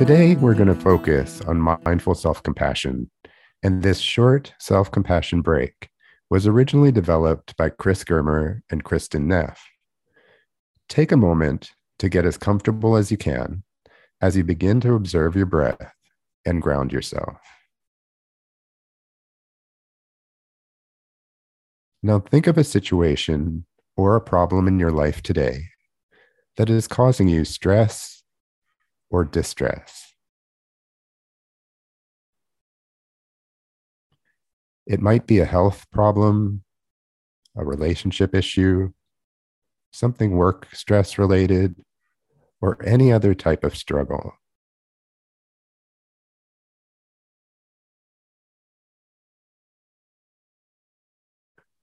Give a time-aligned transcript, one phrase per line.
[0.00, 3.10] Today, we're going to focus on mindful self compassion.
[3.62, 5.90] And this short self compassion break
[6.30, 9.62] was originally developed by Chris Germer and Kristin Neff.
[10.88, 13.62] Take a moment to get as comfortable as you can
[14.22, 15.92] as you begin to observe your breath
[16.46, 17.36] and ground yourself.
[22.02, 23.66] Now, think of a situation
[23.98, 25.64] or a problem in your life today
[26.56, 28.19] that is causing you stress
[29.10, 30.14] or distress.
[34.86, 36.62] It might be a health problem,
[37.56, 38.92] a relationship issue,
[39.92, 41.76] something work stress related,
[42.60, 44.34] or any other type of struggle.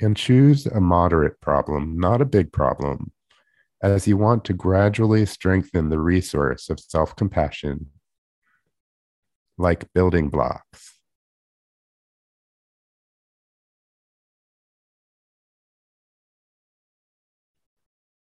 [0.00, 3.12] And choose a moderate problem, not a big problem,
[3.84, 7.90] as you want to gradually strengthen the resource of self compassion
[9.58, 10.94] like building blocks.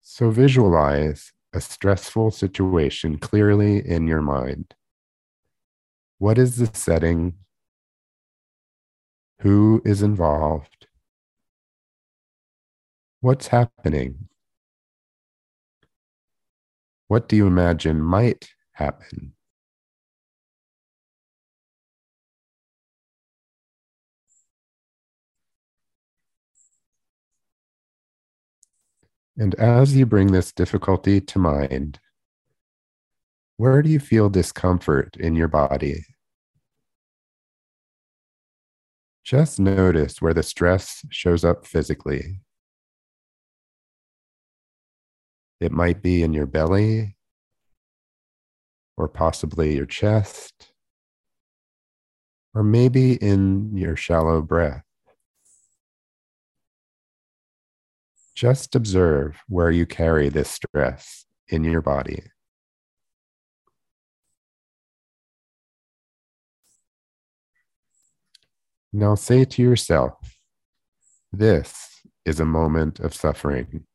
[0.01, 4.75] So visualize a stressful situation clearly in your mind.
[6.17, 7.35] What is the setting?
[9.39, 10.87] Who is involved?
[13.21, 14.27] What's happening?
[17.13, 19.33] What do you imagine might happen?
[29.37, 31.99] And as you bring this difficulty to mind,
[33.57, 36.03] where do you feel discomfort in your body?
[39.23, 42.39] Just notice where the stress shows up physically.
[45.59, 47.15] It might be in your belly
[48.97, 50.73] or possibly your chest
[52.53, 54.83] or maybe in your shallow breath.
[58.35, 62.23] Just observe where you carry this stress in your body.
[68.91, 70.13] Now say to yourself,
[71.31, 73.85] this is a moment of suffering.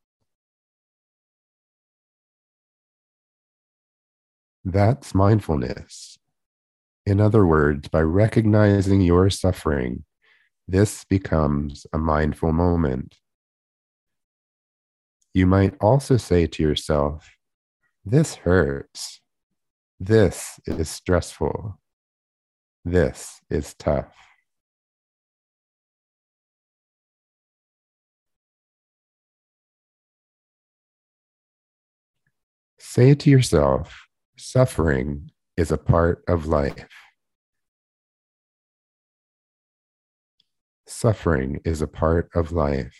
[4.70, 6.18] That's mindfulness.
[7.06, 10.04] In other words, by recognizing your suffering,
[10.66, 13.16] this becomes a mindful moment.
[15.32, 17.30] You might also say to yourself,
[18.04, 19.22] This hurts.
[19.98, 21.80] This is stressful.
[22.84, 24.14] This is tough.
[32.78, 34.07] Say to yourself,
[34.40, 36.86] Suffering is a part of life.
[40.86, 42.96] Suffering is a part of life.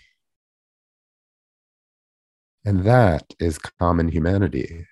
[2.64, 4.86] And that is common humanity.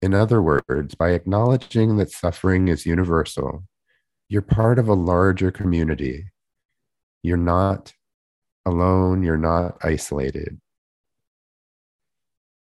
[0.00, 3.64] In other words, by acknowledging that suffering is universal,
[4.30, 6.30] you're part of a larger community.
[7.22, 7.92] You're not
[8.64, 10.58] alone, you're not isolated.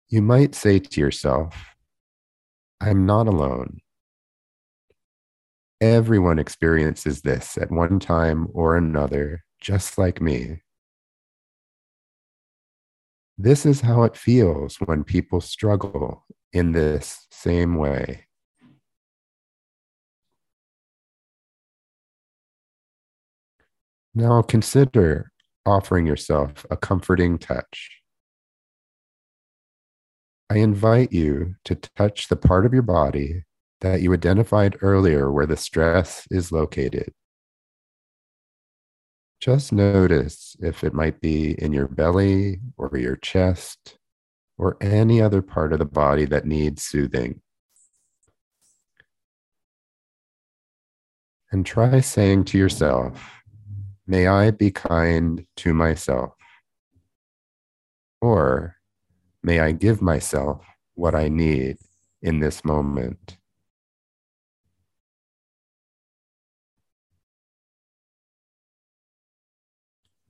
[0.09, 1.72] You might say to yourself,
[2.85, 3.79] I'm not alone.
[5.79, 10.63] Everyone experiences this at one time or another, just like me.
[13.37, 18.25] This is how it feels when people struggle in this same way.
[24.13, 25.31] Now consider
[25.65, 28.02] offering yourself a comforting touch.
[30.53, 33.43] I invite you to touch the part of your body
[33.81, 37.11] that you identified earlier where the stress is located.
[39.39, 43.97] Just notice if it might be in your belly or your chest
[44.59, 47.41] or any other part of the body that needs soothing.
[51.51, 53.41] And try saying to yourself,
[54.05, 56.35] May I be kind to myself.
[58.21, 58.75] Or,
[59.43, 61.75] May I give myself what I need
[62.21, 63.37] in this moment.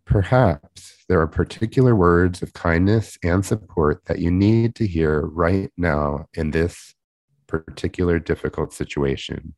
[0.06, 5.72] Perhaps there are particular words of kindness and support that you need to hear right
[5.78, 6.96] now in this
[7.48, 9.54] particular difficult situation.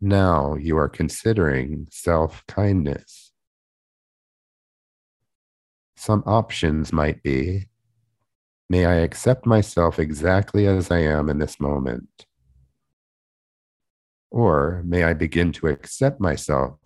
[0.00, 3.32] Now you are considering self kindness.
[5.96, 7.69] Some options might be
[8.70, 12.26] May I accept myself exactly as I am in this moment.
[14.30, 16.78] Or may I begin to accept myself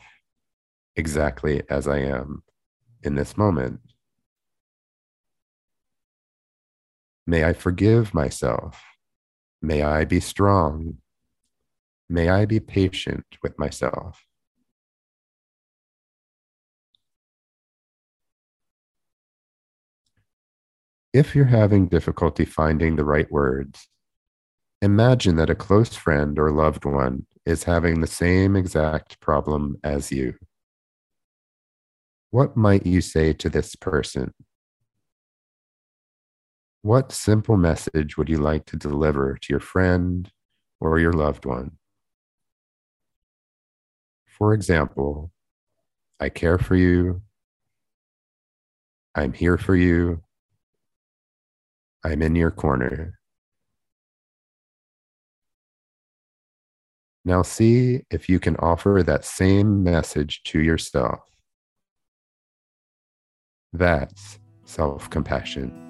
[0.96, 2.42] exactly as I am
[3.02, 3.80] in this moment?
[7.26, 8.80] May I forgive myself?
[9.60, 10.96] May I be strong?
[12.08, 14.24] May I be patient with myself?
[21.14, 23.88] If you're having difficulty finding the right words,
[24.82, 30.10] imagine that a close friend or loved one is having the same exact problem as
[30.10, 30.34] you.
[32.32, 34.34] What might you say to this person?
[36.82, 40.28] What simple message would you like to deliver to your friend
[40.80, 41.78] or your loved one?
[44.26, 45.30] For example,
[46.18, 47.22] I care for you.
[49.14, 50.23] I'm here for you.
[52.04, 53.18] I'm in your corner.
[57.24, 61.20] Now, see if you can offer that same message to yourself.
[63.72, 65.83] That's self compassion.